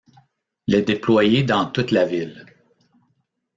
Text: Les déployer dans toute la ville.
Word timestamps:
Les 0.65 0.81
déployer 0.81 1.43
dans 1.43 1.67
toute 1.69 1.91
la 1.91 2.05
ville. 2.05 2.43